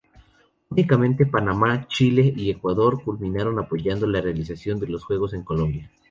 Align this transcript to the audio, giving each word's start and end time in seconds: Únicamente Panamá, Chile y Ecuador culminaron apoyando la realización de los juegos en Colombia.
Únicamente 0.71 1.27
Panamá, 1.27 1.85
Chile 1.87 2.33
y 2.35 2.49
Ecuador 2.49 3.03
culminaron 3.05 3.59
apoyando 3.59 4.07
la 4.07 4.19
realización 4.19 4.79
de 4.79 4.87
los 4.87 5.03
juegos 5.05 5.35
en 5.35 5.43
Colombia. 5.43 5.91